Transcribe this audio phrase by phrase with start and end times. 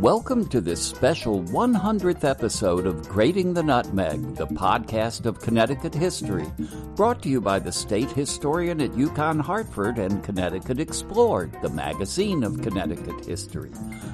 [0.00, 6.46] Welcome to this special 100th episode of Grating the Nutmeg, the podcast of Connecticut history,
[6.94, 12.44] brought to you by the state historian at UConn Hartford and Connecticut Explored, the magazine
[12.44, 13.72] of Connecticut history.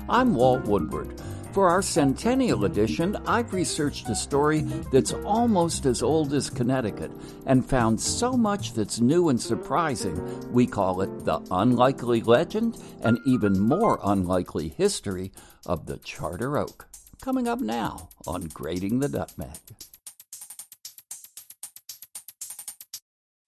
[0.09, 1.21] I'm Walt Woodward.
[1.55, 7.13] For our centennial edition, I've researched a story that's almost as old as Connecticut
[7.47, 13.21] and found so much that's new and surprising, we call it the unlikely legend and
[13.25, 15.31] even more unlikely history
[15.65, 16.89] of the Charter Oak.
[17.23, 19.61] Coming up now on Grating the Nutmeg.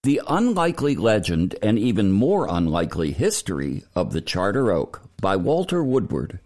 [0.04, 6.38] The Unlikely Legend and Even More Unlikely History of the Charter Oak by Walter Woodward.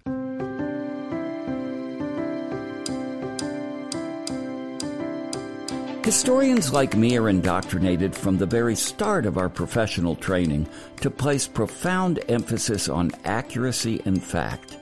[6.11, 11.47] Historians like me are indoctrinated from the very start of our professional training to place
[11.47, 14.77] profound emphasis on accuracy and fact.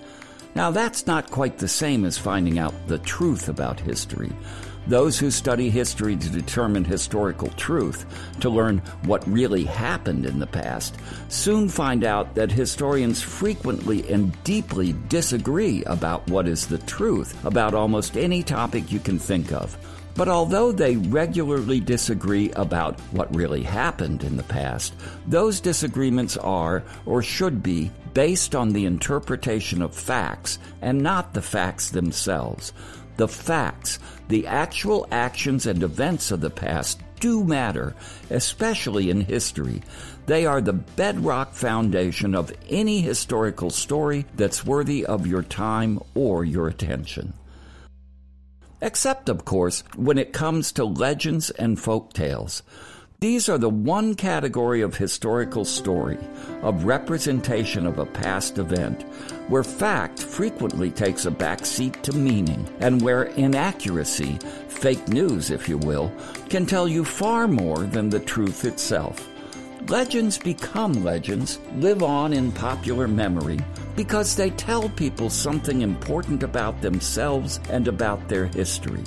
[0.55, 4.33] Now, that's not quite the same as finding out the truth about history.
[4.87, 8.07] Those who study history to determine historical truth,
[8.41, 10.97] to learn what really happened in the past,
[11.29, 17.75] soon find out that historians frequently and deeply disagree about what is the truth about
[17.75, 19.77] almost any topic you can think of.
[20.19, 24.93] But although they regularly disagree about what really happened in the past,
[25.29, 31.41] those disagreements are, or should be, based on the interpretation of facts and not the
[31.41, 32.73] facts themselves.
[33.17, 37.95] The facts, the actual actions and events of the past, do matter,
[38.29, 39.83] especially in history.
[40.27, 46.45] They are the bedrock foundation of any historical story that's worthy of your time or
[46.45, 47.35] your attention.
[48.81, 52.63] Except, of course, when it comes to legends and folk tales.
[53.21, 56.19] These are the one category of historical story,
[56.63, 59.03] of representation of a past event,
[59.49, 64.39] where fact frequently takes a backseat to meaning, and where inaccuracy,
[64.69, 66.13] fake news if you will,
[66.49, 69.29] can tell you far more than the truth itself.
[69.89, 73.59] Legends become legends, live on in popular memory,
[73.99, 79.03] because they tell people something important about themselves and about their history.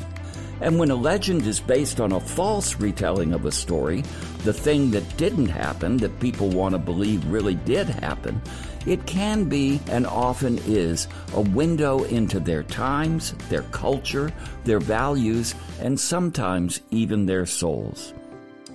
[0.59, 4.03] And when a legend is based on a false retelling of a story,
[4.43, 8.41] the thing that didn't happen that people want to believe really did happen,
[8.85, 14.29] it can be and often is a window into their times, their culture,
[14.65, 18.13] their values, and sometimes even their souls.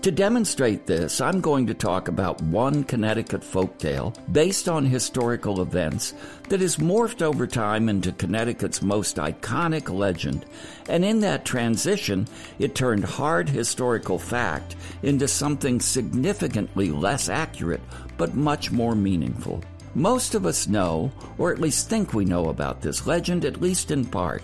[0.02, 6.14] To demonstrate this, I'm going to talk about one Connecticut folktale based on historical events
[6.48, 10.46] that has morphed over time into Connecticut's most iconic legend.
[10.88, 12.28] And in that transition,
[12.60, 17.82] it turned hard historical fact into something significantly less accurate,
[18.16, 19.64] but much more meaningful.
[19.96, 23.90] Most of us know, or at least think we know about this legend, at least
[23.90, 24.42] in part.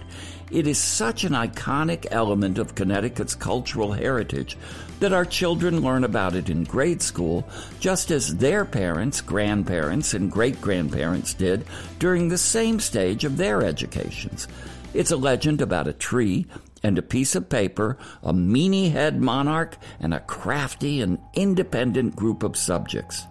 [0.50, 4.58] It is such an iconic element of Connecticut's cultural heritage
[5.00, 7.48] that our children learn about it in grade school,
[7.80, 11.64] just as their parents, grandparents, and great grandparents did
[11.98, 14.46] during the same stage of their educations.
[14.94, 16.46] It's a legend about a tree
[16.82, 22.42] and a piece of paper, a meanie head monarch, and a crafty and independent group
[22.42, 23.24] of subjects.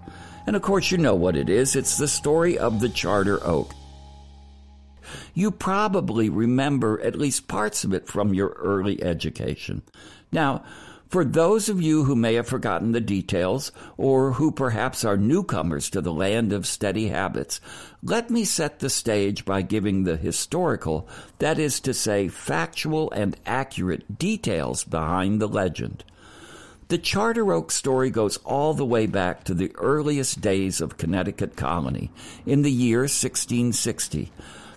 [0.48, 3.74] And of course, you know what it is it's the story of the Charter Oak
[5.34, 9.82] you probably remember at least parts of it from your early education.
[10.32, 10.64] Now,
[11.12, 15.90] for those of you who may have forgotten the details, or who perhaps are newcomers
[15.90, 17.60] to the land of steady habits,
[18.02, 23.36] let me set the stage by giving the historical, that is to say, factual and
[23.46, 26.06] accurate details behind the legend.
[26.88, 31.58] The Charter Oak story goes all the way back to the earliest days of Connecticut
[31.58, 32.10] colony,
[32.46, 34.32] in the year 1660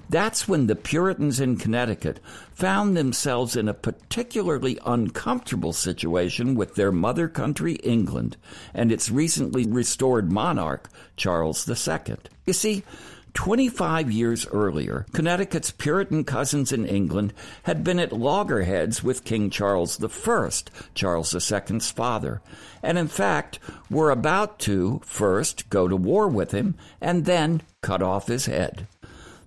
[0.08, 2.20] that's when the Puritans in Connecticut
[2.52, 8.36] found themselves in a particularly uncomfortable situation with their mother country, England,
[8.72, 12.16] and its recently restored monarch, Charles II.
[12.46, 12.84] You see,
[13.34, 17.34] 25 years earlier, Connecticut's Puritan cousins in England
[17.64, 20.50] had been at loggerheads with King Charles I,
[20.94, 22.40] Charles II's father,
[22.82, 23.58] and in fact
[23.90, 28.86] were about to first go to war with him and then cut off his head.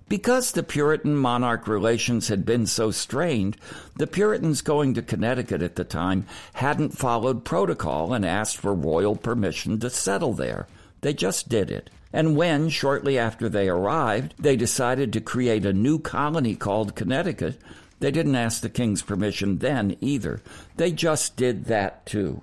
[0.10, 3.58] Because the Puritan monarch relations had been so strained,
[3.98, 9.16] the Puritans going to Connecticut at the time hadn't followed protocol and asked for royal
[9.16, 10.68] permission to settle there.
[11.02, 11.90] They just did it.
[12.14, 17.60] And when, shortly after they arrived, they decided to create a new colony called Connecticut,
[18.00, 20.42] they didn't ask the king's permission then either.
[20.76, 22.42] They just did that too.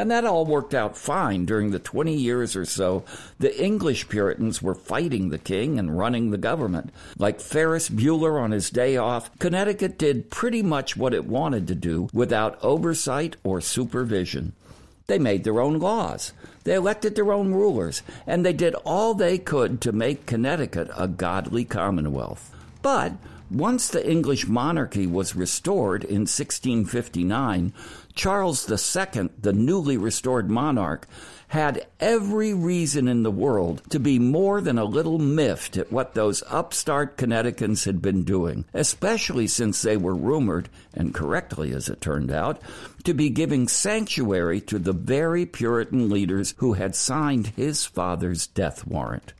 [0.00, 3.04] And that all worked out fine during the 20 years or so
[3.38, 6.88] the English Puritans were fighting the king and running the government.
[7.18, 11.74] Like Ferris Bueller on his day off, Connecticut did pretty much what it wanted to
[11.74, 14.54] do without oversight or supervision.
[15.06, 16.32] They made their own laws.
[16.64, 21.08] They elected their own rulers, and they did all they could to make Connecticut a
[21.08, 22.56] godly commonwealth.
[22.80, 23.12] But
[23.50, 27.72] once the English monarchy was restored in 1659,
[28.20, 31.06] Charles II, the newly restored monarch,
[31.48, 36.12] had every reason in the world to be more than a little miffed at what
[36.12, 42.02] those upstart Connecticutans had been doing, especially since they were rumored, and correctly as it
[42.02, 42.60] turned out,
[43.04, 48.86] to be giving sanctuary to the very Puritan leaders who had signed his father's death
[48.86, 49.32] warrant.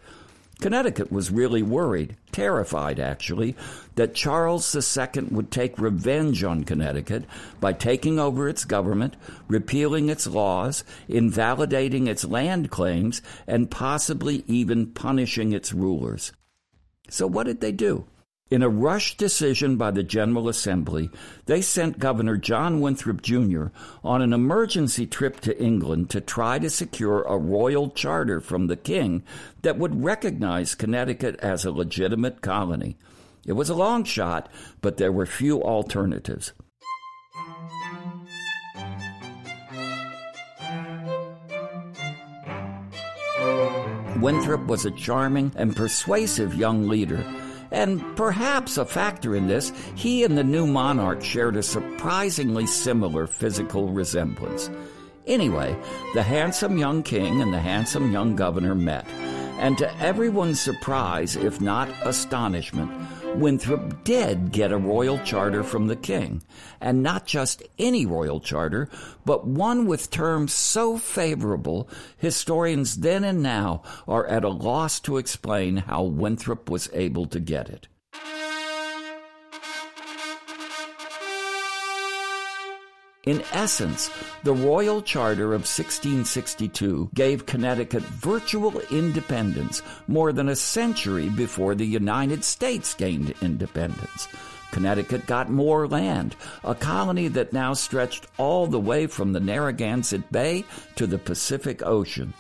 [0.61, 3.57] Connecticut was really worried, terrified actually,
[3.95, 7.25] that Charles II would take revenge on Connecticut
[7.61, 9.17] by taking over its government,
[9.49, 16.33] repealing its laws, invalidating its land claims, and possibly even punishing its rulers.
[17.09, 18.05] So what did they do?
[18.51, 21.09] In a rushed decision by the General Assembly,
[21.47, 23.67] they sent Governor John Winthrop Jr.
[24.03, 28.77] on an emergency trip to England to try to secure a royal charter from the
[28.77, 29.23] king
[29.63, 32.97] that would recognize Connecticut as a legitimate colony.
[33.47, 34.49] It was a long shot,
[34.81, 36.53] but there were few alternatives.
[44.21, 47.25] Winthrop was a charming and persuasive young leader
[47.71, 53.27] and perhaps a factor in this, he and the new monarch shared a surprisingly similar
[53.27, 54.71] physical resemblance.
[55.27, 55.77] Anyway,
[56.15, 59.07] the handsome young king and the handsome young governor met,
[59.61, 62.91] and to everyone's surprise, if not astonishment,
[63.37, 66.43] Winthrop did get a royal charter from the king,
[66.81, 68.89] and not just any royal charter,
[69.27, 75.19] but one with terms so favorable historians then and now are at a loss to
[75.19, 77.87] explain how Winthrop was able to get it.
[83.25, 84.11] In essence,
[84.45, 91.85] the Royal Charter of 1662 gave Connecticut virtual independence more than a century before the
[91.85, 94.27] United States gained independence.
[94.71, 96.35] Connecticut got more land,
[96.65, 100.65] a colony that now stretched all the way from the Narragansett Bay
[100.97, 102.33] to the Pacific Ocean.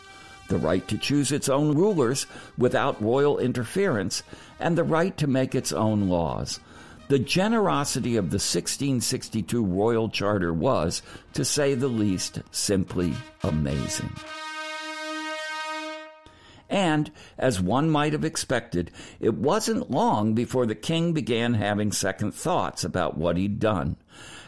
[0.48, 2.26] The right to choose its own rulers
[2.56, 4.22] without royal interference,
[4.58, 6.58] and the right to make its own laws.
[7.10, 11.02] The generosity of the 1662 Royal Charter was,
[11.32, 14.12] to say the least, simply amazing.
[16.68, 22.32] And, as one might have expected, it wasn't long before the king began having second
[22.32, 23.96] thoughts about what he'd done.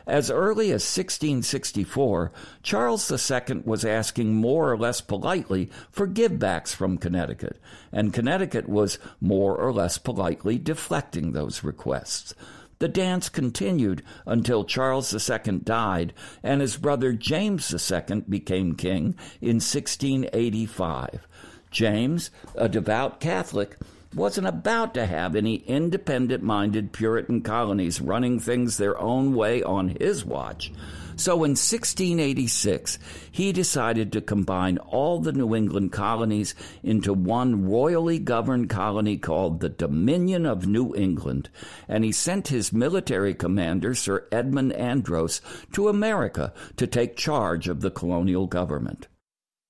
[0.06, 2.32] As early as 1664,
[2.62, 7.58] Charles II was asking more or less politely for givebacks from Connecticut,
[7.92, 12.34] and Connecticut was more or less politely deflecting those requests.
[12.82, 16.12] The dance continued until Charles II died
[16.42, 21.28] and his brother James II became king in 1685.
[21.70, 23.76] James, a devout Catholic,
[24.14, 29.88] wasn't about to have any independent minded Puritan colonies running things their own way on
[29.88, 30.72] his watch.
[31.16, 32.98] So in 1686,
[33.30, 39.60] he decided to combine all the New England colonies into one royally governed colony called
[39.60, 41.50] the Dominion of New England,
[41.86, 45.40] and he sent his military commander, Sir Edmund Andros,
[45.72, 49.06] to America to take charge of the colonial government.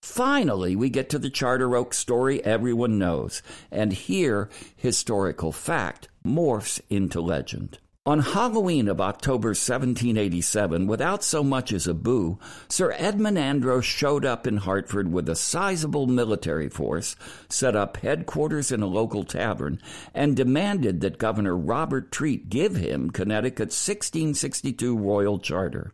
[0.02, 3.40] Finally, we get to the Charter Oak story everyone knows,
[3.70, 7.78] and here historical fact morphs into legend.
[8.04, 12.36] On Halloween of October 1787, without so much as a boo,
[12.68, 17.14] Sir Edmund Andros showed up in Hartford with a sizable military force,
[17.48, 19.80] set up headquarters in a local tavern,
[20.12, 25.92] and demanded that Governor Robert Treat give him Connecticut's 1662 Royal Charter.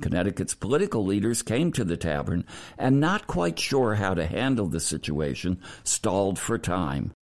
[0.00, 2.44] Connecticut's political leaders came to the tavern
[2.78, 7.12] and, not quite sure how to handle the situation, stalled for time.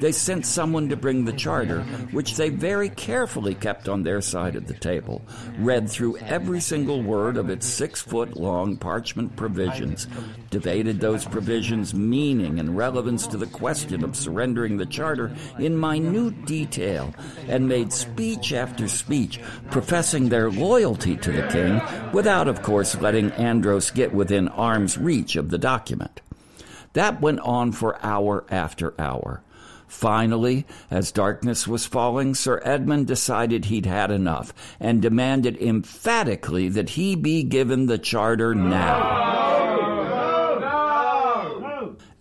[0.00, 4.54] They sent someone to bring the charter, which they very carefully kept on their side
[4.54, 5.22] of the table,
[5.58, 10.06] read through every single word of its six foot long parchment provisions,
[10.50, 16.46] debated those provisions' meaning and relevance to the question of surrendering the charter in minute
[16.46, 17.14] detail,
[17.48, 21.80] and made speech after speech professing their loyalty to the king,
[22.12, 26.20] without, of course, letting Andros get within arm's reach of the document.
[26.92, 29.42] That went on for hour after hour.
[29.88, 36.90] Finally, as darkness was falling, Sir Edmund decided he'd had enough and demanded emphatically that
[36.90, 39.38] he be given the charter now.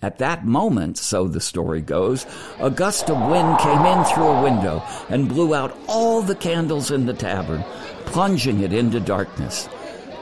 [0.01, 2.25] At that moment, so the story goes,
[2.59, 6.91] a gust of wind came in through a window and blew out all the candles
[6.91, 7.63] in the tavern,
[8.05, 9.67] plunging it into darkness.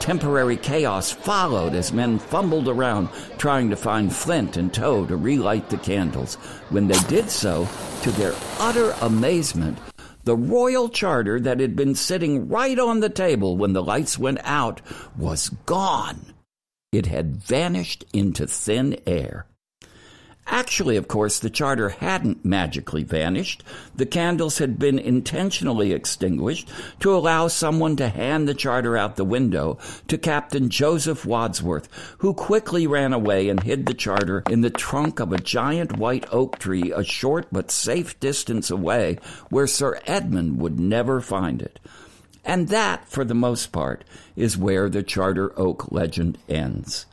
[0.06, 3.08] Temporary chaos followed as men fumbled around
[3.38, 6.36] trying to find flint and tow to relight the candles.
[6.70, 7.66] When they did so,
[8.02, 9.78] to their utter amazement,
[10.22, 14.38] the royal charter that had been sitting right on the table when the lights went
[14.44, 14.80] out
[15.18, 16.34] was gone.
[16.92, 19.46] It had vanished into thin air.
[20.48, 23.64] Actually, of course, the charter hadn't magically vanished.
[23.96, 26.68] The candles had been intentionally extinguished
[27.00, 31.88] to allow someone to hand the charter out the window to Captain Joseph Wadsworth,
[32.18, 36.26] who quickly ran away and hid the charter in the trunk of a giant white
[36.30, 39.18] oak tree a short but safe distance away
[39.50, 41.80] where Sir Edmund would never find it.
[42.44, 44.04] And that, for the most part,
[44.36, 47.06] is where the Charter Oak legend ends.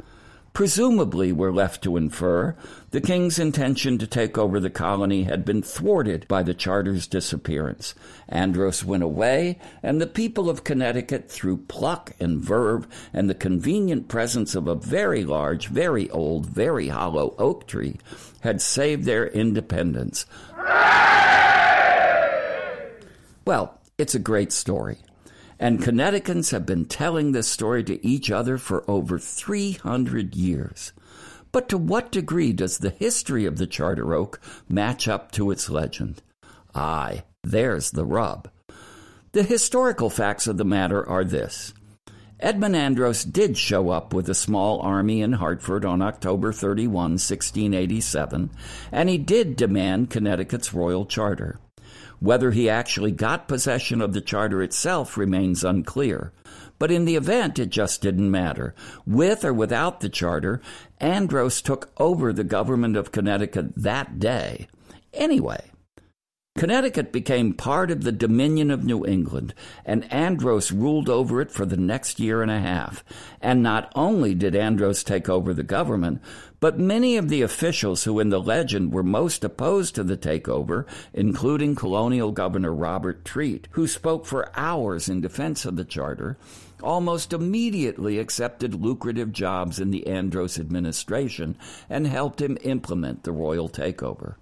[0.54, 2.56] Presumably, we're left to infer,
[2.92, 7.96] the king's intention to take over the colony had been thwarted by the charter's disappearance.
[8.30, 14.08] Andros went away, and the people of Connecticut, through pluck and verve and the convenient
[14.08, 17.98] presence of a very large, very old, very hollow oak tree,
[18.42, 20.28] had saved their independence.
[23.46, 25.00] Well, it's a great story.
[25.64, 30.92] And Connecticutans have been telling this story to each other for over 300 years.
[31.54, 35.70] But to what degree does the history of the Charter Oak match up to its
[35.70, 36.22] legend?
[36.76, 38.50] Aye, there's the rub.
[39.32, 41.74] The historical facts of the matter are this.
[42.42, 48.50] Edmund Andros did show up with a small army in Hartford on October 31, 1687,
[48.92, 51.58] and he did demand Connecticut's royal charter.
[52.24, 56.32] Whether he actually got possession of the charter itself remains unclear.
[56.80, 58.74] But in the event, it just didn't matter.
[59.06, 60.62] With or without the charter,
[61.02, 64.70] Andros took over the government of Connecticut that day.
[65.14, 65.70] Anyway,
[66.56, 71.66] Connecticut became part of the Dominion of New England, and Andros ruled over it for
[71.66, 73.04] the next year and a half.
[73.42, 76.22] And not only did Andros take over the government,
[76.60, 80.86] but many of the officials who in the legend were most opposed to the takeover,
[81.12, 86.38] including colonial governor Robert Treat, who spoke for hours in defense of the charter,
[86.84, 91.58] almost immediately accepted lucrative jobs in the Andros administration
[91.90, 94.36] and helped him implement the royal takeover.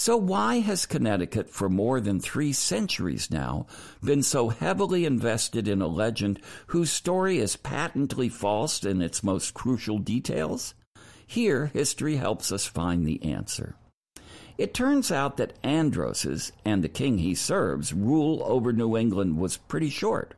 [0.00, 3.66] So, why has Connecticut, for more than three centuries now,
[4.00, 6.38] been so heavily invested in a legend
[6.68, 10.74] whose story is patently false in its most crucial details?
[11.26, 13.74] Here, history helps us find the answer.
[14.56, 19.56] It turns out that Andros's and the king he serves rule over New England was
[19.56, 20.34] pretty short.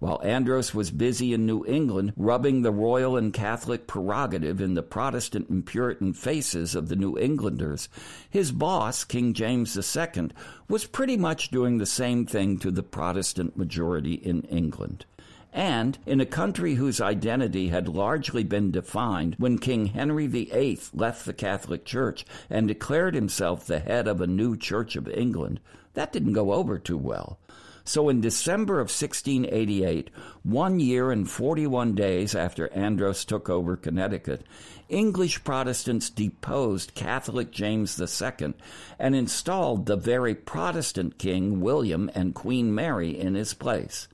[0.00, 4.82] While Andros was busy in New England rubbing the royal and Catholic prerogative in the
[4.82, 7.88] Protestant and Puritan faces of the New Englanders,
[8.30, 10.30] his boss, King James II,
[10.68, 15.04] was pretty much doing the same thing to the Protestant majority in England.
[15.52, 21.26] And in a country whose identity had largely been defined when King Henry VIII left
[21.26, 25.58] the Catholic Church and declared himself the head of a new Church of England,
[25.94, 27.40] that didn't go over too well.
[27.88, 30.10] So in December of 1688,
[30.42, 34.44] one year and 41 days after Andros took over Connecticut,
[34.90, 38.52] English Protestants deposed Catholic James II
[38.98, 44.06] and installed the very Protestant King William and Queen Mary in his place.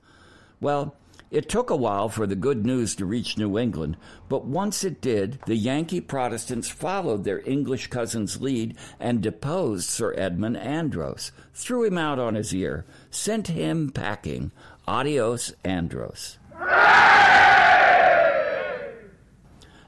[0.61, 0.95] Well,
[1.35, 3.97] it took a while for the good news to reach New England,
[4.29, 10.13] but once it did, the Yankee Protestants followed their English cousin's lead and deposed Sir
[10.17, 14.53] Edmund Andros, threw him out on his ear, sent him packing.
[14.87, 16.37] Adios, Andros.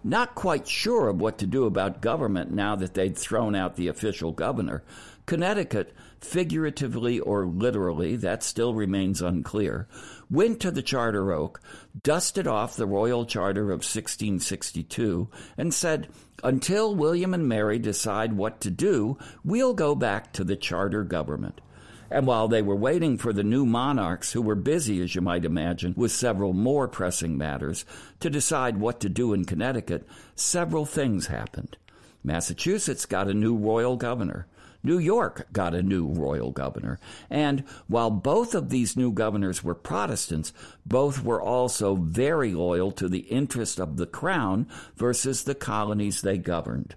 [0.04, 3.88] Not quite sure of what to do about government now that they'd thrown out the
[3.88, 4.84] official governor,
[5.26, 9.88] Connecticut, figuratively or literally, that still remains unclear,
[10.30, 11.62] went to the Charter Oak,
[12.04, 16.10] dusted off the Royal Charter of 1662, and said,
[16.44, 21.62] Until William and Mary decide what to do, we'll go back to the charter government.
[22.10, 25.44] And while they were waiting for the new monarchs, who were busy, as you might
[25.44, 27.84] imagine, with several more pressing matters,
[28.22, 31.78] to decide what to do in Connecticut, several things happened.
[32.24, 34.48] Massachusetts got a new royal governor.
[34.84, 37.00] New York got a new royal governor.
[37.30, 40.54] And while both of these new governors were Protestants,
[40.86, 46.38] both were also very loyal to the interest of the crown versus the colonies they
[46.38, 46.96] governed.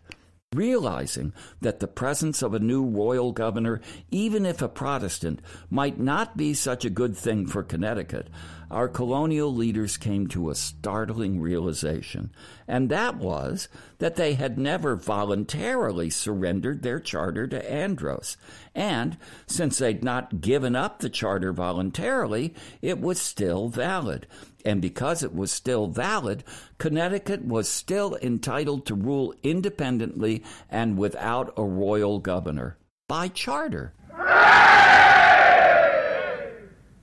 [0.53, 6.37] realizing that the presence of a new royal governor, even if a Protestant, might not
[6.37, 8.27] be such a good thing for Connecticut,
[8.71, 12.31] our colonial leaders came to a startling realization,
[12.69, 18.37] and that was that they had never voluntarily surrendered their charter to Andros.
[18.75, 24.27] And since they'd not given up the charter voluntarily, it was still valid.
[24.65, 26.45] And because it was still valid,
[26.79, 32.77] Connecticut was still entitled to rule independently and without a royal governor
[33.09, 33.95] by charter.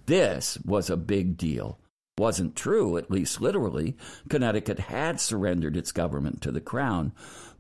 [0.08, 1.80] This was a big deal.
[2.18, 3.96] Wasn't true, at least literally.
[4.28, 7.14] Connecticut had surrendered its government to the crown,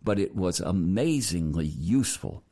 [0.04, 2.44] but it was amazingly useful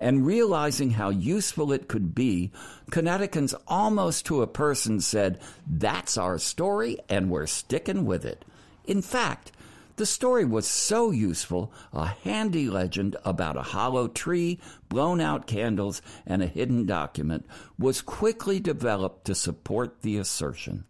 [0.00, 2.50] and realizing how useful it could be,
[2.90, 8.44] Connecticutans almost to a person said, That's our story, and we're sticking with it.
[8.84, 9.52] In fact,
[9.96, 16.02] the story was so useful, a handy legend about a hollow tree, blown out candles,
[16.26, 17.46] and a hidden document
[17.78, 20.84] was quickly developed to support the assertion.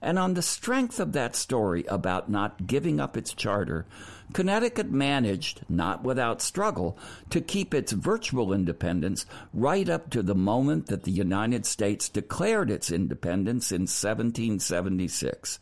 [0.00, 3.84] And on the strength of that story about not giving up its charter,
[4.32, 6.98] Connecticut managed, not without struggle,
[7.30, 12.70] to keep its virtual independence right up to the moment that the United States declared
[12.70, 15.58] its independence in 1776.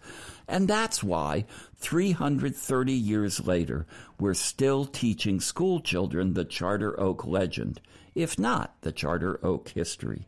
[0.49, 1.47] And that's why,
[1.79, 3.87] 330 years later,
[4.19, 7.81] we're still teaching school children the Charter Oak legend,
[8.15, 10.27] if not the Charter Oak history.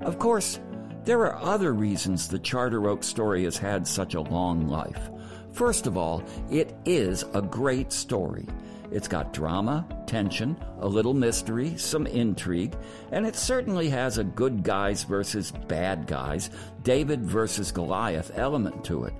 [0.00, 0.60] Of course,
[1.04, 5.10] there are other reasons the Charter Oak story has had such a long life.
[5.52, 8.46] First of all, it is a great story.
[8.90, 12.74] It's got drama, tension, a little mystery, some intrigue,
[13.12, 16.50] and it certainly has a good guys versus bad guys,
[16.82, 19.14] David versus Goliath element to it.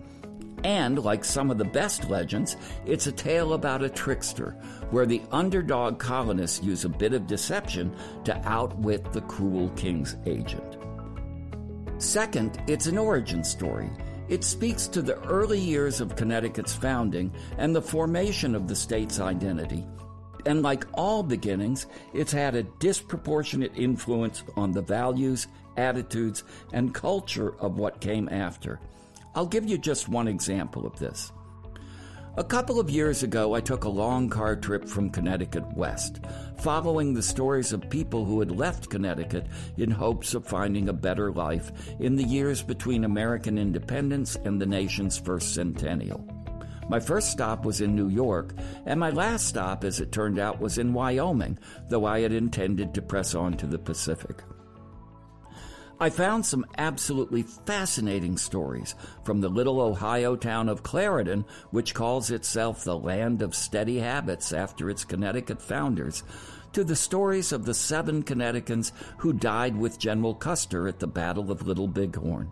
[0.64, 4.53] And like some of the best legends, it's a tale about a trickster,
[4.91, 10.79] where the underdog colonists use a bit of deception to outwit the cruel king's agent.
[11.99, 13.91] Second, it's an origin story.
[14.29, 19.21] It speaks to the early years of Connecticut's founding and the formation of the state's
[19.21, 19.87] identity.
[20.47, 27.55] And like all beginnings, it's had a disproportionate influence on the values, attitudes, and culture
[27.61, 28.81] of what came after.
[29.35, 31.33] I'll give you just one example of this.
[32.37, 36.18] A couple of years ago, I took a long car trip from Connecticut west,
[36.59, 41.31] following the stories of people who had left Connecticut in hopes of finding a better
[41.31, 41.70] life
[42.01, 46.27] in the years between American independence and the nation's first centennial.
[46.88, 48.53] My first stop was in New York,
[48.85, 51.57] and my last stop, as it turned out, was in Wyoming,
[51.88, 54.42] though I had intended to press on to the Pacific.
[56.00, 62.30] I found some absolutely fascinating stories from the little Ohio town of Clarendon, which calls
[62.30, 66.24] itself the land of steady habits after its Connecticut founders,
[66.72, 71.52] to the stories of the seven Connecticutans who died with General Custer at the Battle
[71.52, 72.50] of Little Bighorn.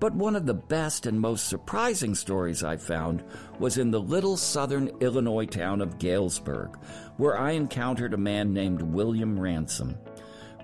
[0.00, 3.22] But one of the best and most surprising stories I found
[3.60, 6.76] was in the little southern Illinois town of Galesburg,
[7.18, 9.96] where I encountered a man named William Ransom.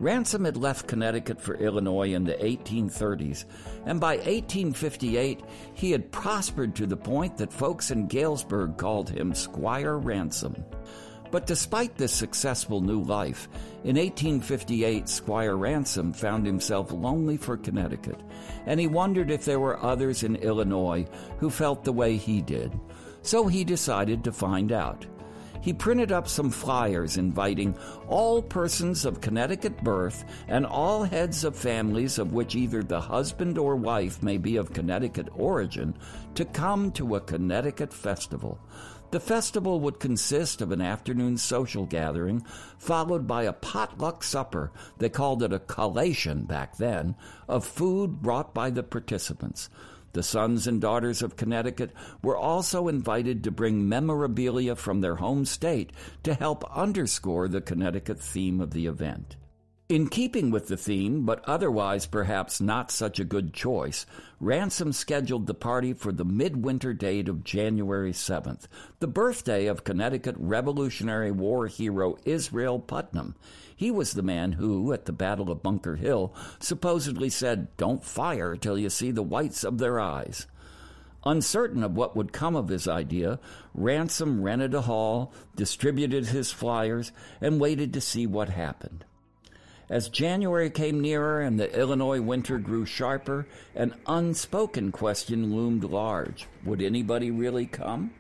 [0.01, 3.45] Ransom had left Connecticut for Illinois in the 1830s,
[3.85, 5.41] and by 1858
[5.75, 10.65] he had prospered to the point that folks in Galesburg called him Squire Ransom.
[11.31, 13.49] But despite this successful new life,
[13.85, 18.21] in 1858 Squire Ransom found himself lonely for Connecticut,
[18.67, 21.07] and he wondered if there were others in Illinois
[21.39, 22.79] who felt the way he did.
[23.23, 25.07] So he decided to find out
[25.61, 27.77] he printed up some flyers inviting
[28.09, 33.59] all persons of Connecticut birth and all heads of families of which either the husband
[33.59, 35.95] or wife may be of Connecticut origin
[36.35, 38.59] to come to a Connecticut festival.
[39.11, 42.45] The festival would consist of an afternoon social gathering,
[42.77, 47.17] followed by a potluck supper, they called it a collation back then,
[47.49, 49.71] of food brought by the participants.
[50.19, 51.93] The sons and daughters of Connecticut
[52.25, 55.93] were also invited to bring memorabilia from their home state
[56.25, 59.37] to help underscore the Connecticut theme of the event.
[59.89, 64.05] In keeping with the theme, but otherwise perhaps not such a good choice,
[64.39, 68.67] Ransom scheduled the party for the midwinter date of January 7th,
[69.01, 73.35] the birthday of Connecticut Revolutionary War hero Israel Putnam.
[73.75, 78.57] He was the man who, at the Battle of Bunker Hill, supposedly said, Don't fire
[78.57, 80.47] till you see the whites of their eyes.
[81.25, 83.41] Uncertain of what would come of his idea,
[83.73, 89.07] Ransom rented a hall, distributed his flyers, and waited to see what happened.
[89.91, 96.47] As January came nearer and the Illinois winter grew sharper, an unspoken question loomed large.
[96.65, 98.11] Would anybody really come?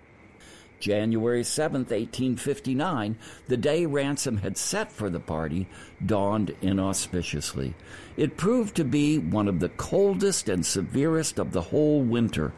[0.80, 5.68] January 7, 1859, the day Ransom had set for the party,
[6.04, 7.74] dawned inauspiciously.
[8.16, 12.52] It proved to be one of the coldest and severest of the whole winter.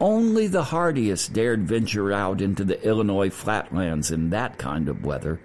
[0.00, 5.38] Only the hardiest dared venture out into the Illinois flatlands in that kind of weather.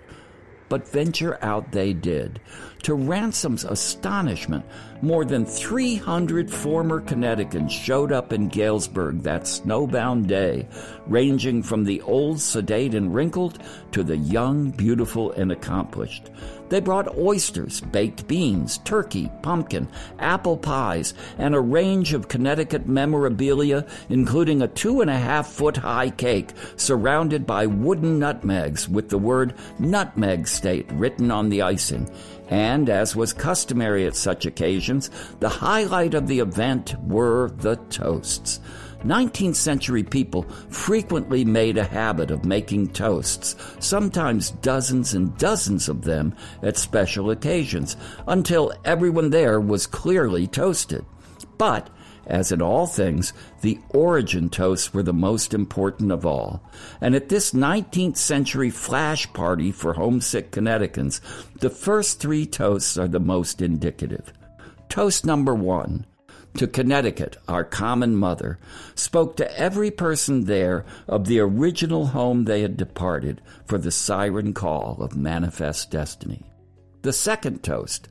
[0.69, 2.39] But venture out they did.
[2.83, 4.65] To Ransom's astonishment,
[5.03, 10.65] more than 300 former Connecticutans showed up in Galesburg that snowbound day,
[11.07, 13.59] ranging from the old, sedate, and wrinkled
[13.91, 16.29] to the young, beautiful, and accomplished.
[16.69, 19.89] They brought oysters, baked beans, turkey, pumpkin,
[20.19, 25.77] apple pies, and a range of Connecticut memorabilia, including a two and a half foot
[25.77, 32.09] high cake surrounded by wooden nutmegs with the word Nutmeg State written on the icing.
[32.49, 34.45] And as was customary at such
[34.93, 38.59] occasions, the highlight of the event were the toasts.
[39.03, 46.03] 19th century people frequently made a habit of making toasts, sometimes dozens and dozens of
[46.03, 51.03] them at special occasions, until everyone there was clearly toasted.
[51.57, 51.89] But,
[52.25, 56.63] as in all things, the origin toasts were the most important of all.
[57.01, 61.19] And at this 19th century flash party for homesick Connecticutans,
[61.59, 64.31] the first three toasts are the most indicative.
[64.93, 66.05] Toast number one
[66.55, 68.59] to Connecticut, our common mother,
[68.93, 74.53] spoke to every person there of the original home they had departed for the siren
[74.53, 76.43] call of manifest destiny.
[77.01, 78.07] The second toast,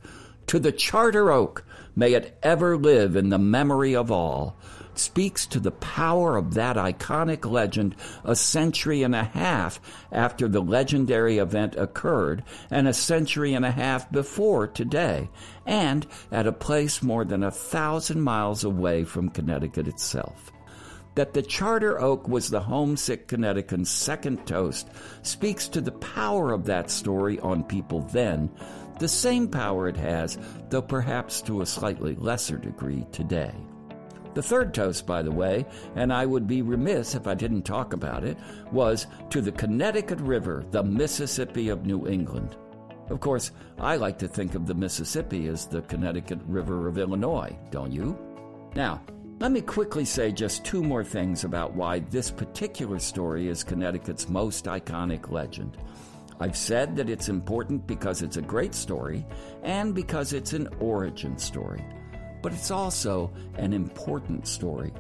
[0.48, 1.64] to the charter oak,
[1.94, 4.56] may it ever live in the memory of all,
[4.98, 10.60] speaks to the power of that iconic legend a century and a half after the
[10.60, 15.28] legendary event occurred and a century and a half before today,
[15.66, 20.52] and at a place more than a thousand miles away from Connecticut itself.
[21.14, 24.88] That the Charter Oak was the homesick Connecticut's second toast
[25.22, 28.50] speaks to the power of that story on people then,
[28.98, 30.38] the same power it has,
[30.70, 33.52] though perhaps to a slightly lesser degree today.
[34.34, 37.92] The third toast, by the way, and I would be remiss if I didn't talk
[37.92, 38.38] about it,
[38.70, 42.56] was to the Connecticut River, the Mississippi of New England.
[43.10, 47.54] Of course, I like to think of the Mississippi as the Connecticut River of Illinois,
[47.70, 48.16] don't you?
[48.74, 49.02] Now,
[49.38, 54.30] let me quickly say just two more things about why this particular story is Connecticut's
[54.30, 55.76] most iconic legend.
[56.40, 59.26] I've said that it's important because it's a great story
[59.62, 61.84] and because it's an origin story
[62.42, 64.92] but it's also an important story.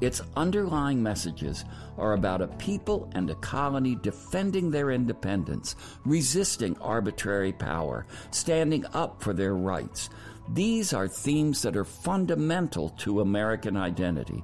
[0.00, 1.64] Its underlying messages
[1.98, 9.22] are about a people and a colony defending their independence, resisting arbitrary power, standing up
[9.22, 10.08] for their rights.
[10.52, 14.42] These are themes that are fundamental to American identity.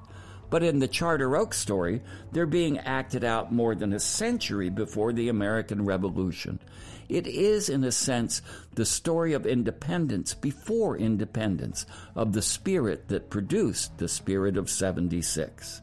[0.51, 5.13] But in the Charter Oak story, they're being acted out more than a century before
[5.13, 6.61] the American Revolution.
[7.09, 8.43] It is, in a sense,
[8.75, 15.83] the story of independence before independence, of the spirit that produced the spirit of 76.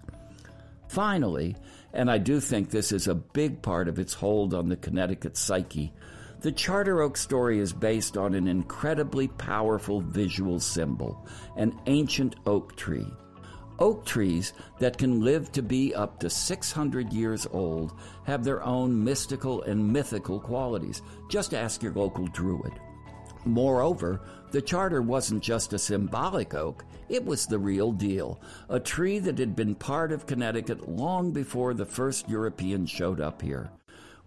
[0.88, 1.56] Finally,
[1.94, 5.38] and I do think this is a big part of its hold on the Connecticut
[5.38, 5.94] psyche,
[6.44, 12.76] the Charter Oak story is based on an incredibly powerful visual symbol, an ancient oak
[12.76, 13.08] tree.
[13.84, 17.92] Oak trees that can live to be up to 600 years old
[18.24, 21.02] have their own mystical and mythical qualities.
[21.30, 22.72] Just ask your local druid.
[23.44, 29.20] Moreover, the charter wasn't just a symbolic oak, it was the real deal, a tree
[29.20, 33.70] that had been part of Connecticut long before the first Europeans showed up here.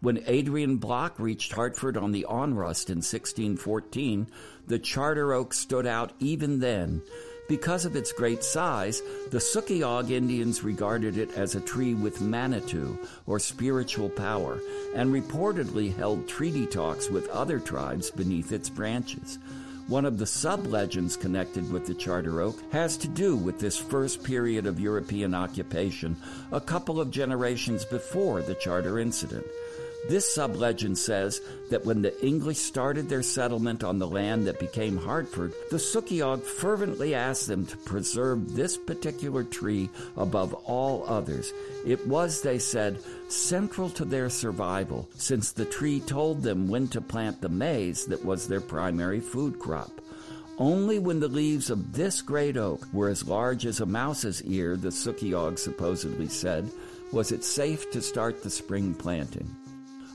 [0.00, 4.28] When Adrian Block reached Hartford on the Onrust in 1614,
[4.66, 7.00] the charter oak stood out even then
[7.48, 12.98] because of its great size, the Sookyog Indians regarded it as a tree with Manitou,
[13.26, 14.60] or spiritual power,
[14.94, 19.38] and reportedly held treaty talks with other tribes beneath its branches.
[19.88, 23.76] One of the sub legends connected with the Charter Oak has to do with this
[23.76, 26.16] first period of European occupation,
[26.50, 29.46] a couple of generations before the Charter incident.
[30.08, 34.96] This sublegend says that when the English started their settlement on the land that became
[34.96, 41.52] Hartford, the Sookyog fervently asked them to preserve this particular tree above all others.
[41.84, 47.00] It was, they said, central to their survival, since the tree told them when to
[47.00, 49.90] plant the maize that was their primary food crop.
[50.58, 54.76] Only when the leaves of this great oak were as large as a mouse's ear,
[54.76, 56.70] the Sookyog supposedly said,
[57.12, 59.54] was it safe to start the spring planting.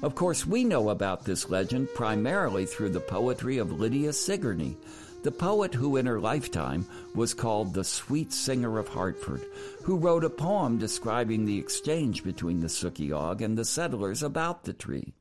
[0.01, 4.75] Of course, we know about this legend primarily through the poetry of Lydia Sigourney,
[5.21, 9.45] the poet who in her lifetime was called the Sweet Singer of Hartford,
[9.83, 14.73] who wrote a poem describing the exchange between the Sugiyog and the settlers about the
[14.73, 15.13] tree.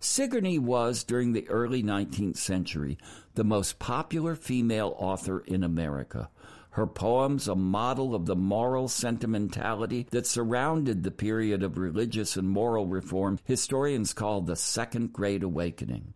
[0.00, 2.96] Sigourney was, during the early 19th century,
[3.34, 6.30] the most popular female author in America.
[6.70, 12.48] Her poems, a model of the moral sentimentality that surrounded the period of religious and
[12.48, 16.14] moral reform historians call the Second Great Awakening.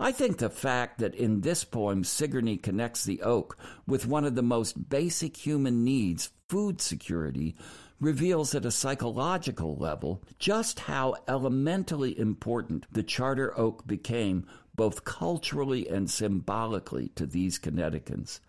[0.00, 4.34] I think the fact that in this poem Sigourney connects the oak with one of
[4.34, 7.54] the most basic human needs, food security,
[8.00, 15.88] reveals at a psychological level just how elementally important the charter oak became both culturally
[15.88, 18.40] and symbolically to these Connecticutans.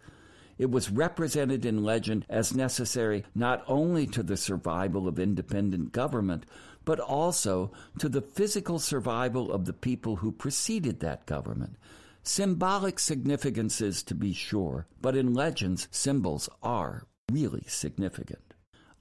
[0.58, 6.46] It was represented in legend as necessary not only to the survival of independent government,
[6.86, 11.76] but also to the physical survival of the people who preceded that government.
[12.24, 18.54] Symbolic significances, to be sure, but in legends, symbols are really significant.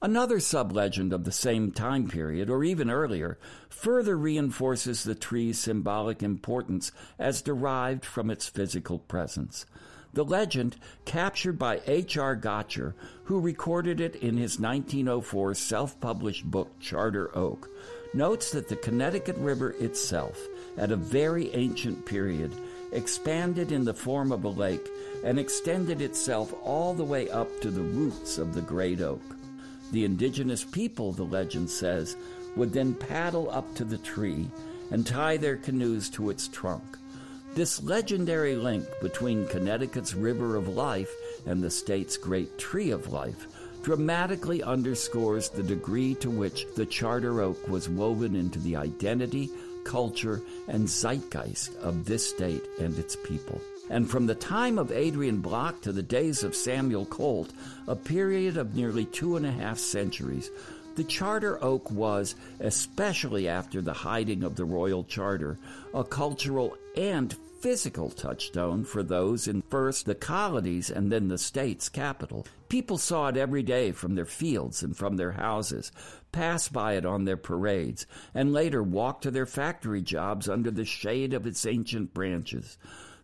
[0.03, 3.39] Another sub legend of the same time period, or even earlier,
[3.71, 9.65] further reinforces the tree's symbolic importance as derived from its physical presence.
[10.15, 12.37] The legend, captured by H.R.
[12.37, 17.69] Gotcher, who recorded it in his 1904 self published book Charter Oak,
[18.15, 20.41] notes that the Connecticut River itself,
[20.79, 22.55] at a very ancient period,
[22.93, 24.89] expanded in the form of a lake
[25.25, 29.37] and extended itself all the way up to the roots of the great oak.
[29.91, 32.17] The indigenous people, the legend says,
[32.55, 34.49] would then paddle up to the tree
[34.93, 36.85] and tie their canoes to its trunk.
[37.55, 41.15] This legendary link between Connecticut's River of Life
[41.47, 43.47] and the state's Great Tree of Life
[43.85, 49.51] dramatically underscores the degree to which the Charter Oak was woven into the identity,
[49.85, 53.61] culture, and zeitgeist of this state and its people.
[53.89, 57.53] And from the time of Adrian Block to the days of Samuel Colt,
[57.87, 60.51] a period of nearly two and a half centuries,
[60.97, 65.59] the Charter Oak was, especially after the hiding of the Royal Charter,
[65.93, 71.89] a cultural and physical touchstone for those in first the colonies and then the state's
[71.89, 72.47] capital.
[72.69, 75.91] People saw it every day from their fields and from their houses,
[76.31, 80.85] passed by it on their parades, and later walked to their factory jobs under the
[80.85, 82.77] shade of its ancient branches.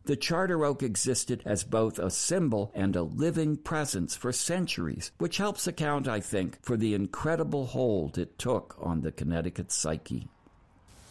[0.05, 5.37] The charter oak existed as both a symbol and a living presence for centuries, which
[5.37, 10.29] helps account, I think, for the incredible hold it took on the Connecticut psyche.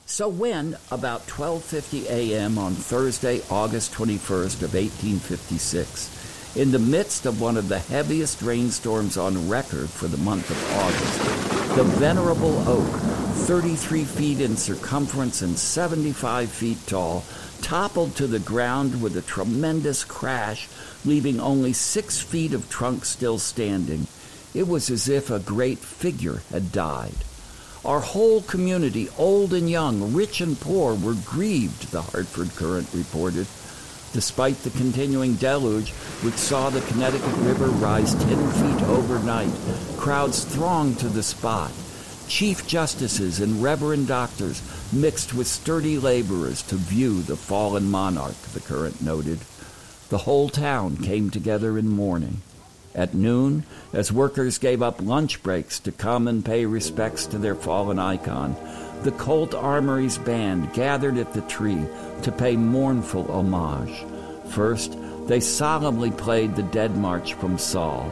[0.09, 2.57] So when, about 12:50 a.m.
[2.57, 9.17] on Thursday, August 21st of 1856, in the midst of one of the heaviest rainstorms
[9.17, 12.89] on record for the month of August, the venerable oak,
[13.45, 17.23] 33 feet in circumference and 75 feet tall,
[17.61, 20.67] toppled to the ground with a tremendous crash,
[21.05, 24.07] leaving only six feet of trunk still standing.
[24.55, 27.13] It was as if a great figure had died.
[27.85, 33.47] Our whole community, old and young, rich and poor, were grieved, the Hartford Courant reported.
[34.11, 39.53] Despite the continuing deluge, which saw the Connecticut River rise 10 feet overnight,
[39.97, 41.71] crowds thronged to the spot.
[42.27, 44.61] Chief justices and reverend doctors
[44.91, 49.39] mixed with sturdy laborers to view the fallen monarch, the Courant noted.
[50.09, 52.41] The whole town came together in mourning.
[52.95, 57.55] At noon, as workers gave up lunch breaks to come and pay respects to their
[57.55, 58.55] fallen icon,
[59.03, 61.85] the Colt Armory's band gathered at the tree
[62.23, 64.03] to pay mournful homage.
[64.49, 64.97] First,
[65.27, 68.11] they solemnly played the Dead March from Saul.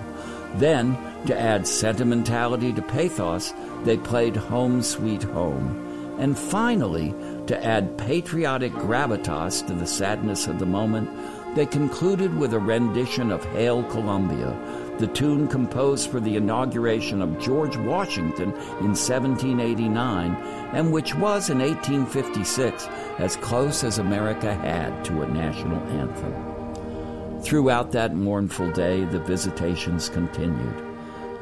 [0.55, 5.83] Then, to add sentimentality to pathos, they played Home Sweet Home.
[6.19, 7.13] And finally,
[7.47, 11.09] to add patriotic gravitas to the sadness of the moment,
[11.57, 14.55] they concluded with a rendition of Hail Columbia,
[14.99, 20.35] the tune composed for the inauguration of George Washington in 1789,
[20.75, 22.85] and which was in 1856
[23.17, 27.41] as close as America had to a national anthem.
[27.41, 30.83] Throughout that mournful day, the visitations continued.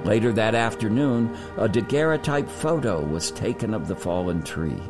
[0.05, 4.81] Later that afternoon, a daguerreotype photo was taken of the fallen tree.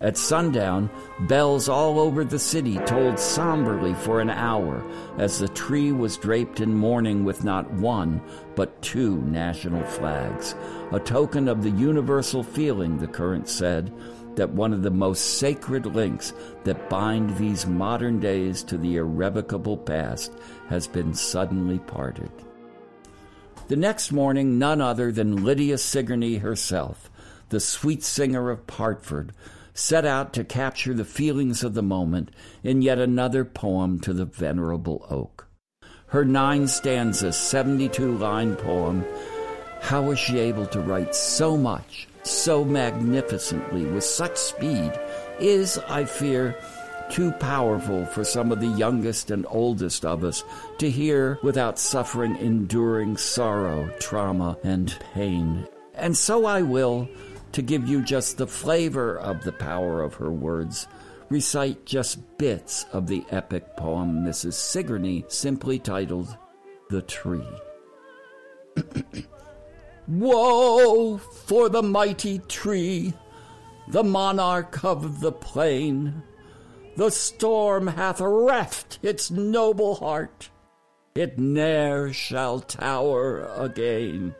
[0.00, 0.90] At sundown,
[1.28, 4.84] bells all over the city tolled somberly for an hour
[5.18, 8.22] as the tree was draped in mourning with not one,
[8.54, 10.54] but two national flags,
[10.92, 13.92] a token of the universal feeling, the Courant said,
[14.36, 16.32] that one of the most sacred links
[16.62, 20.32] that bind these modern days to the irrevocable past
[20.68, 22.30] has been suddenly parted.
[23.66, 27.10] The next morning, none other than Lydia Sigourney herself,
[27.48, 29.32] the sweet singer of Hartford,
[29.78, 32.30] set out to capture the feelings of the moment
[32.64, 35.46] in yet another poem to the Venerable Oak.
[36.08, 39.04] Her nine stanza, 72 line poem,
[39.80, 44.92] how was she able to write so much, so magnificently, with such speed,
[45.38, 46.56] is, I fear,
[47.08, 50.42] too powerful for some of the youngest and oldest of us
[50.78, 55.68] to hear without suffering enduring sorrow, trauma, and pain.
[55.94, 57.08] And so I will,
[57.52, 60.86] to give you just the flavor of the power of her words,
[61.28, 64.54] recite just bits of the epic poem Mrs.
[64.54, 66.36] Sigourney simply titled
[66.90, 67.48] The Tree.
[70.08, 73.12] Woe for the mighty tree,
[73.88, 76.22] the monarch of the plain!
[76.96, 80.50] The storm hath reft its noble heart,
[81.14, 84.34] it ne'er shall tower again.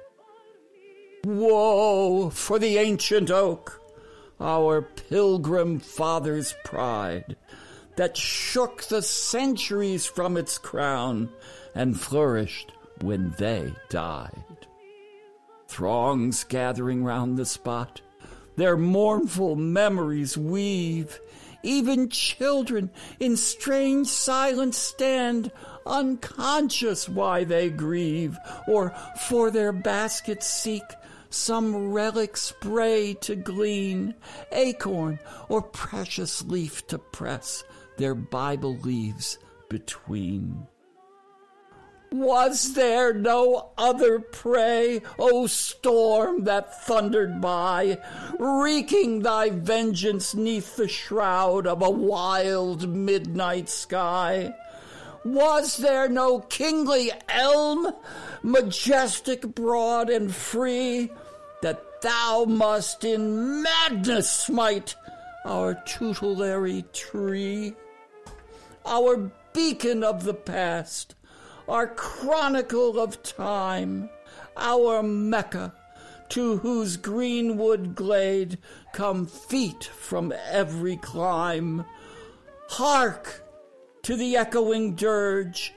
[1.29, 3.83] Woe for the ancient oak,
[4.41, 7.37] our pilgrim father's pride,
[7.97, 11.29] that shook the centuries from its crown
[11.75, 14.67] and flourished when they died.
[15.67, 18.01] Throngs gathering round the spot,
[18.57, 21.21] their mournful memories weave
[21.63, 25.51] even children in strange silence stand,
[25.85, 28.95] unconscious why they grieve, or
[29.27, 30.85] for their baskets seek
[31.31, 34.15] some relic spray to glean,
[34.53, 37.65] acorn or precious leaf to press
[37.97, 39.39] their Bible leaves
[39.69, 40.67] between.
[42.11, 47.99] Was there no other prey, O storm that thundered by,
[48.39, 54.55] wreaking thy vengeance neath the shroud of a wild midnight sky?
[55.25, 57.93] Was there no kingly elm,
[58.43, 61.11] majestic, broad, and free,
[61.63, 64.95] that thou must in madness smite
[65.45, 67.75] our tutelary tree?
[68.87, 71.15] Our beacon of the past,
[71.69, 74.09] our chronicle of time,
[74.57, 75.75] our Mecca,
[76.31, 78.59] to whose greenwood glade
[78.93, 81.85] come feet from every clime.
[82.69, 83.43] Hark
[84.09, 85.75] to the echoing dirge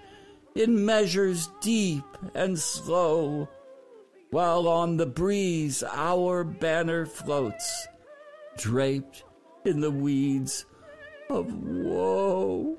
[0.55, 3.45] in measures deep and slow,
[4.29, 7.89] while on the breeze our banner floats,
[8.57, 9.25] draped
[9.65, 10.65] in the weeds
[11.29, 12.77] of woe.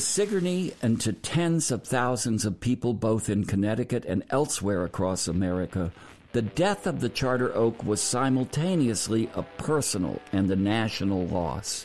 [0.00, 5.28] To Sigourney and to tens of thousands of people both in Connecticut and elsewhere across
[5.28, 5.92] America,
[6.32, 11.84] the death of the Charter Oak was simultaneously a personal and a national loss.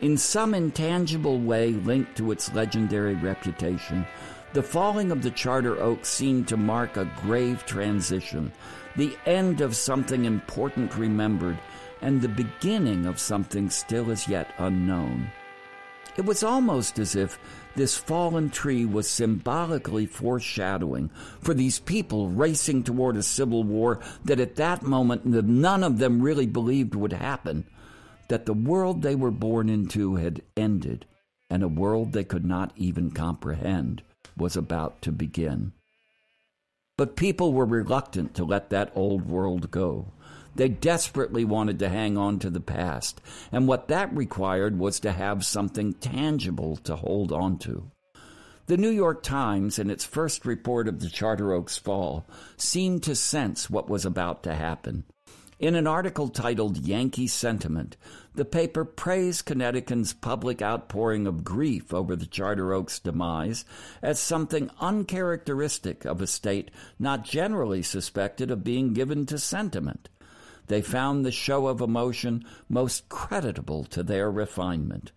[0.00, 4.06] In some intangible way linked to its legendary reputation,
[4.52, 8.52] the falling of the Charter Oak seemed to mark a grave transition,
[8.94, 11.58] the end of something important remembered,
[12.02, 15.32] and the beginning of something still as yet unknown.
[16.16, 17.38] It was almost as if
[17.76, 24.40] this fallen tree was symbolically foreshadowing for these people racing toward a civil war that
[24.40, 27.64] at that moment none of them really believed would happen,
[28.28, 31.06] that the world they were born into had ended,
[31.48, 34.02] and a world they could not even comprehend
[34.36, 35.72] was about to begin.
[36.96, 40.12] But people were reluctant to let that old world go.
[40.58, 43.20] They desperately wanted to hang on to the past,
[43.52, 47.92] and what that required was to have something tangible to hold on to.
[48.66, 53.14] The New York Times, in its first report of the Charter Oaks fall, seemed to
[53.14, 55.04] sense what was about to happen.
[55.60, 57.96] In an article titled Yankee Sentiment,
[58.34, 63.64] the paper praised Connecticut's public outpouring of grief over the Charter Oaks demise
[64.02, 70.08] as something uncharacteristic of a state not generally suspected of being given to sentiment.
[70.68, 75.12] They found the show of emotion most creditable to their refinement.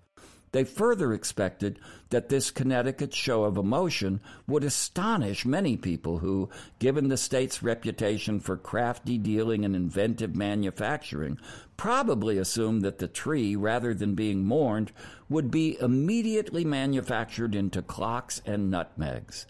[0.51, 6.49] They further expected that this Connecticut show of emotion would astonish many people who,
[6.79, 11.37] given the state's reputation for crafty dealing and inventive manufacturing,
[11.77, 14.91] probably assumed that the tree, rather than being mourned,
[15.29, 19.45] would be immediately manufactured into clocks and nutmegs.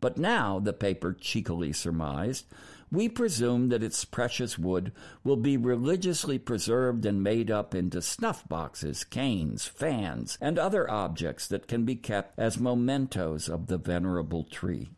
[0.00, 2.46] But now, the paper cheekily surmised,
[2.90, 8.48] we presume that its precious wood will be religiously preserved and made up into snuff
[8.48, 14.44] boxes, canes, fans, and other objects that can be kept as mementos of the venerable
[14.44, 14.90] tree.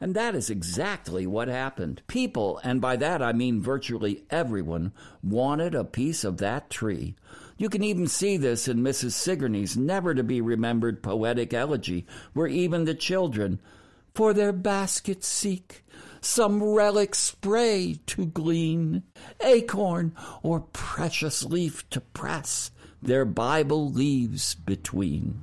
[0.00, 2.02] And that is exactly what happened.
[2.06, 4.92] People, and by that I mean virtually everyone,
[5.22, 7.16] wanted a piece of that tree.
[7.56, 9.12] You can even see this in Mrs.
[9.12, 13.58] Sigourney's never to be remembered poetic elegy, where even the children,
[14.14, 15.84] for their baskets seek,
[16.20, 19.02] some relic spray to glean,
[19.40, 22.70] acorn or precious leaf to press,
[23.02, 25.40] their Bible leaves between.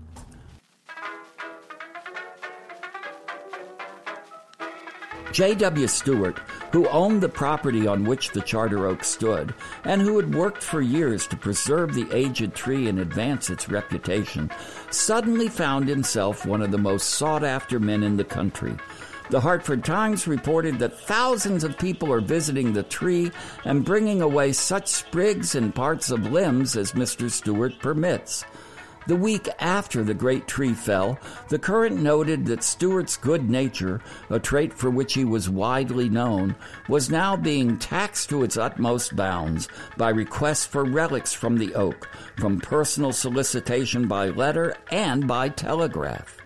[5.35, 5.87] J.W.
[5.87, 6.39] Stuart,
[6.71, 9.53] who owned the property on which the charter oak stood,
[9.83, 14.49] and who had worked for years to preserve the aged tree and advance its reputation,
[14.91, 18.77] suddenly found himself one of the most sought after men in the country.
[19.31, 23.31] The Hartford Times reported that thousands of people are visiting the tree
[23.63, 27.29] and bringing away such sprigs and parts of limbs as Mr.
[27.31, 28.45] Stuart permits.
[29.07, 31.19] The week after the great tree fell,
[31.49, 33.99] the Courant noted that Stuart's good nature,
[34.29, 36.55] a trait for which he was widely known,
[36.87, 42.09] was now being taxed to its utmost bounds by requests for relics from the oak,
[42.37, 46.44] from personal solicitation by letter and by telegraph.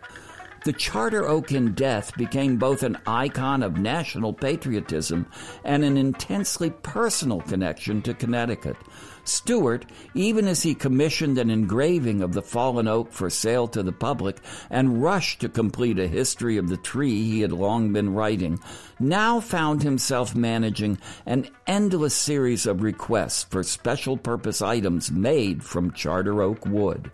[0.66, 5.26] The charter oak in death became both an icon of national patriotism
[5.64, 8.76] and an intensely personal connection to Connecticut.
[9.24, 9.86] Stuart,
[10.16, 14.38] even as he commissioned an engraving of the fallen oak for sale to the public
[14.70, 18.60] and rushed to complete a history of the tree he had long been writing,
[19.00, 25.94] now found himself managing an endless series of requests for special purpose items made from
[25.94, 27.12] charter oak wood.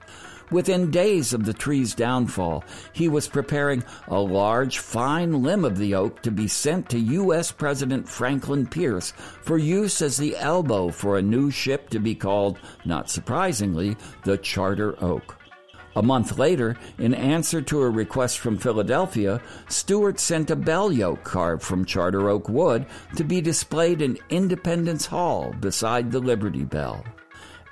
[0.51, 5.95] Within days of the tree's downfall, he was preparing a large, fine limb of the
[5.95, 7.51] oak to be sent to U.S.
[7.51, 12.59] President Franklin Pierce for use as the elbow for a new ship to be called,
[12.85, 15.35] not surprisingly, the Charter Oak.
[15.95, 21.23] A month later, in answer to a request from Philadelphia, Stuart sent a bell yoke
[21.23, 22.85] carved from charter oak wood
[23.15, 27.03] to be displayed in Independence Hall beside the Liberty Bell.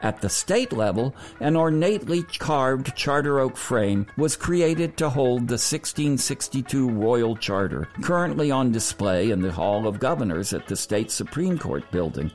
[0.04, 5.54] At the state level, an ornately carved charter oak frame was created to hold the
[5.54, 11.58] 1662 Royal Charter, currently on display in the Hall of Governors at the state Supreme
[11.58, 12.32] Court building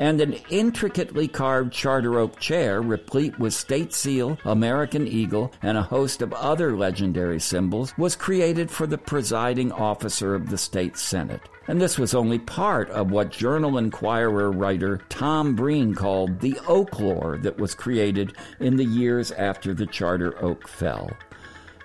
[0.00, 5.82] and an intricately carved charter oak chair replete with state seal, American eagle, and a
[5.82, 11.42] host of other legendary symbols was created for the presiding officer of the state senate.
[11.68, 16.98] And this was only part of what Journal Inquirer writer Tom Breen called the oak
[16.98, 21.10] lore that was created in the years after the charter oak fell.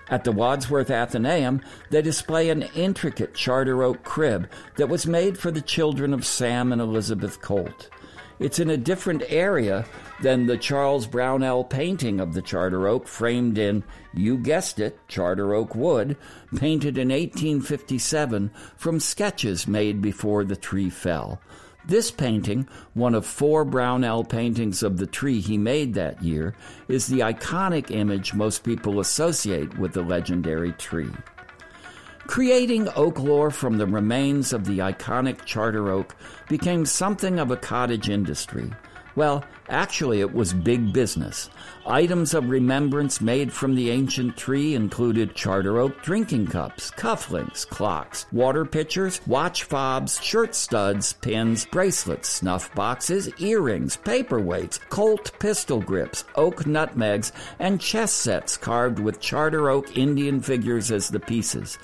[0.08, 5.50] At the Wadsworth Atheneum, they display an intricate charter oak crib that was made for
[5.50, 7.90] the children of Sam and Elizabeth Colt.
[8.38, 9.86] It's in a different area
[10.20, 13.82] than the Charles Brownell painting of the Charter Oak, framed in,
[14.12, 16.16] you guessed it, Charter Oak wood,
[16.56, 21.40] painted in 1857 from sketches made before the tree fell.
[21.86, 26.54] This painting, one of four Brownell paintings of the tree he made that year,
[26.88, 31.12] is the iconic image most people associate with the legendary tree.
[32.26, 36.14] Creating oak lore from the remains of the iconic charter oak
[36.48, 38.70] became something of a cottage industry.
[39.14, 41.48] Well, actually, it was big business.
[41.86, 48.26] Items of remembrance made from the ancient tree included charter oak drinking cups, cufflinks, clocks,
[48.30, 56.24] water pitchers, watch fobs, shirt studs, pins, bracelets, snuff boxes, earrings, paperweights, Colt pistol grips,
[56.34, 61.78] oak nutmegs, and chess sets carved with charter oak Indian figures as the pieces.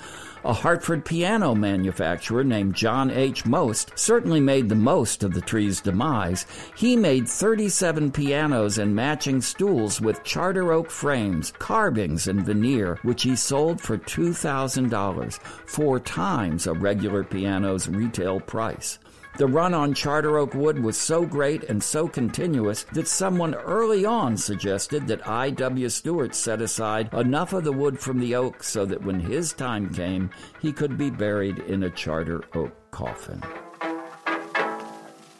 [0.45, 3.45] A Hartford piano manufacturer named John H.
[3.45, 6.45] Most certainly made the most of the tree's demise.
[6.75, 13.23] He made 37 pianos and matching stools with charter oak frames, carvings, and veneer, which
[13.23, 18.99] he sold for $2,000, four times a regular piano's retail price.
[19.35, 24.05] The run on Charter Oak Wood was so great and so continuous that someone early
[24.05, 25.89] on suggested that I.W.
[25.89, 29.91] Stuart set aside enough of the wood from the oak so that when his time
[29.91, 30.29] came,
[30.61, 33.41] he could be buried in a Charter Oak coffin.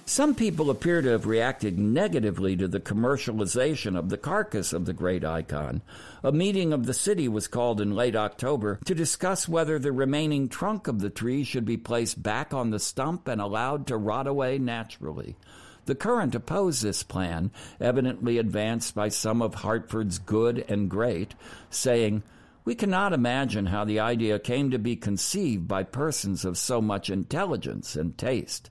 [0.05, 4.91] Some people appear to have reacted negatively to the commercialization of the carcass of the
[4.91, 5.81] great icon.
[6.21, 10.49] A meeting of the city was called in late October to discuss whether the remaining
[10.49, 14.27] trunk of the tree should be placed back on the stump and allowed to rot
[14.27, 15.37] away naturally.
[15.85, 21.33] The Courant opposed this plan, evidently advanced by some of Hartford's good and great,
[21.69, 22.23] saying,
[22.65, 27.09] We cannot imagine how the idea came to be conceived by persons of so much
[27.09, 28.69] intelligence and taste.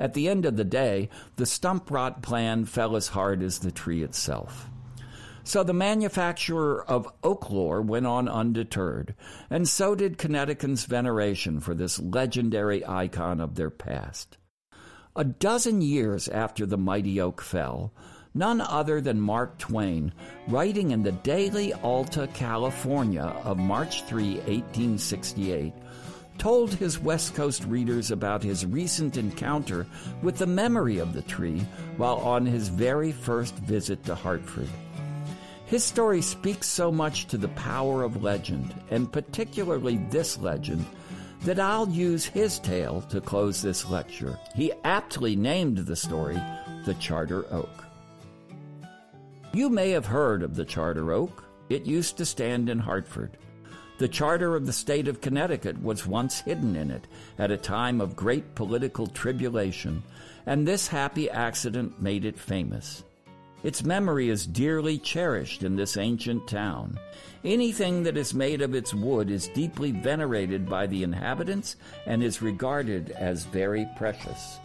[0.00, 3.72] At the end of the day, the stump rot plan fell as hard as the
[3.72, 4.68] tree itself.
[5.44, 9.14] So the manufacturer of oak lore went on undeterred,
[9.50, 14.38] and so did Connecticut's veneration for this legendary icon of their past.
[15.16, 17.92] A dozen years after the mighty oak fell,
[18.34, 20.12] none other than Mark Twain,
[20.48, 25.74] writing in the Daily Alta California of March 3, 1868,
[26.38, 29.86] told his West Coast readers about his recent encounter
[30.22, 31.60] with the memory of the tree
[31.96, 34.68] while on his very first visit to Hartford.
[35.66, 40.84] His story speaks so much to the power of legend, and particularly this legend,
[41.44, 44.38] that I'll use his tale to close this lecture.
[44.54, 46.40] He aptly named the story
[46.84, 47.84] The Charter Oak.
[49.52, 51.44] You may have heard of the Charter Oak.
[51.68, 53.38] It used to stand in Hartford.
[54.02, 57.06] The charter of the state of Connecticut was once hidden in it
[57.38, 60.02] at a time of great political tribulation,
[60.44, 63.04] and this happy accident made it famous.
[63.62, 66.98] Its memory is dearly cherished in this ancient town.
[67.44, 72.42] Anything that is made of its wood is deeply venerated by the inhabitants and is
[72.42, 74.58] regarded as very precious.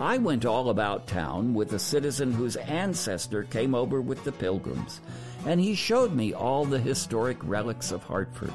[0.00, 5.02] I went all about town with a citizen whose ancestor came over with the pilgrims,
[5.44, 8.54] and he showed me all the historic relics of Hartford.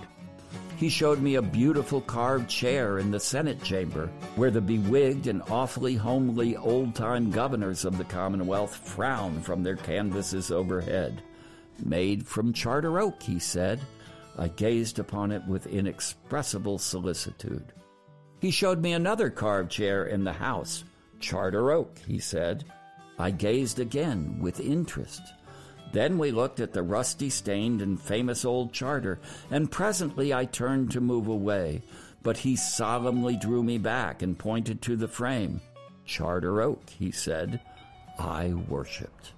[0.77, 5.43] He showed me a beautiful carved chair in the Senate chamber, where the bewigged and
[5.43, 11.21] awfully homely old time governors of the Commonwealth frown from their canvases overhead.
[11.85, 13.79] Made from charter oak, he said.
[14.35, 17.71] I gazed upon it with inexpressible solicitude.
[18.41, 20.83] He showed me another carved chair in the house,
[21.26, 22.65] Charter Oak, he said.
[23.17, 25.23] I gazed again with interest.
[25.91, 29.19] Then we looked at the rusty stained and famous old charter,
[29.49, 31.82] and presently I turned to move away,
[32.21, 35.61] but he solemnly drew me back and pointed to the frame.
[36.05, 37.59] Charter Oak, he said.
[38.19, 39.32] I worshipped.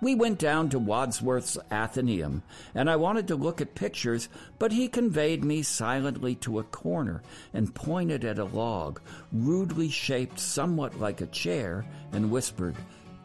[0.00, 2.42] We went down to Wadsworth's Atheneum,
[2.74, 4.28] and I wanted to look at pictures,
[4.58, 7.22] but he conveyed me silently to a corner
[7.52, 9.00] and pointed at a log,
[9.32, 12.76] rudely shaped somewhat like a chair, and whispered,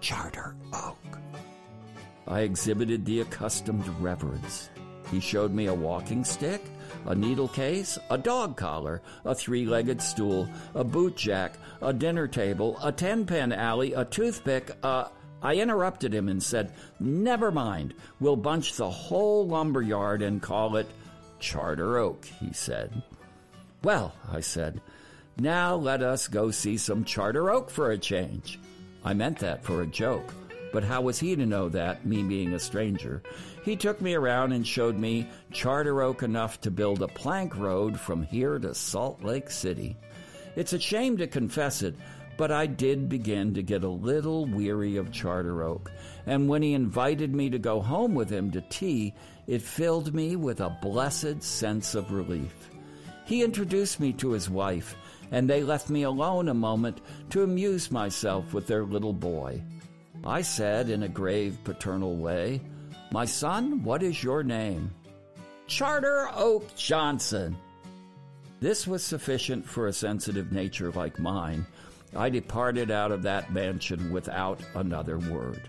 [0.02, 0.98] Charter Oak.
[2.28, 4.70] I exhibited the accustomed reverence.
[5.12, 6.64] He showed me a walking stick,
[7.06, 12.28] a needle case, a dog collar, a three legged stool, a boot jack, a dinner
[12.28, 15.10] table, a ten pen alley, a toothpick, a
[15.44, 17.94] I interrupted him and said, Never mind.
[18.20, 20.88] We'll bunch the whole lumber yard and call it
[21.40, 23.04] Charter Oak, he said.
[23.84, 24.80] Well, I said,
[25.38, 28.60] now let us go see some Charter Oak for a change.
[29.04, 30.34] I meant that for a joke,
[30.72, 33.22] but how was he to know that, me being a stranger?
[33.66, 38.00] He took me around and showed me Charter Oak enough to build a plank road
[38.00, 39.98] from here to Salt Lake City.
[40.56, 41.96] It's a shame to confess it,
[42.38, 45.92] but I did begin to get a little weary of Charter Oak,
[46.26, 49.14] and when he invited me to go home with him to tea,
[49.48, 52.70] it filled me with a blessed sense of relief.
[53.26, 54.96] He introduced me to his wife,
[55.32, 59.62] and they left me alone a moment to amuse myself with their little boy.
[60.26, 62.62] I said in a grave paternal way,
[63.12, 64.92] My son, what is your name?
[65.68, 67.56] Charter Oak Johnson.
[68.60, 71.66] This was sufficient for a sensitive nature like mine
[72.16, 75.68] I departed out of that mansion without another word.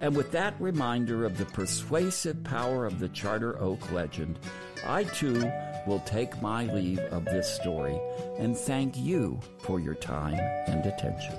[0.00, 4.38] And with that reminder of the persuasive power of the Charter Oak legend,
[4.86, 5.50] I too
[5.86, 8.00] will take my leave of this story
[8.38, 11.36] and thank you for your time and attention.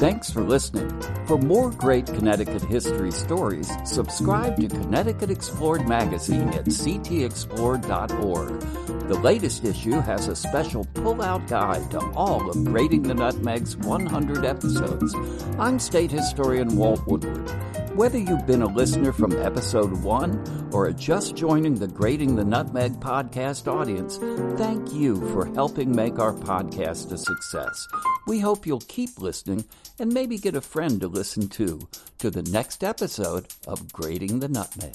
[0.00, 0.88] Thanks for listening.
[1.26, 8.60] For more great Connecticut history stories, subscribe to Connecticut Explored magazine at ctexplored.org.
[9.08, 14.46] The latest issue has a special pull-out guide to all of Grating the Nutmeg's 100
[14.46, 15.14] episodes.
[15.58, 17.50] I'm State Historian Walt Woodward.
[17.94, 22.44] Whether you've been a listener from episode one or are just joining the Grating the
[22.44, 24.18] Nutmeg podcast audience,
[24.58, 27.86] thank you for helping make our podcast a success.
[28.26, 29.64] We hope you'll keep listening
[29.98, 31.80] and maybe get a friend to listen to
[32.18, 34.94] to the next episode of Grating the Nutmeg.